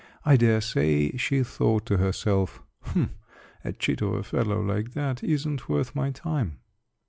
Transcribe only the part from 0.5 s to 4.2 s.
say she thought to herself, "Humph! A chit of